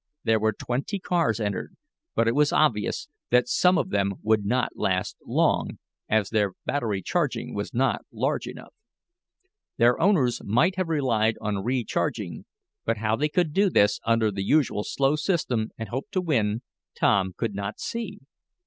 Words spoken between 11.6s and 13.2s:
recharging, but how